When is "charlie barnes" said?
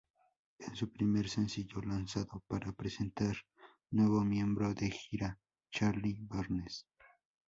5.69-6.87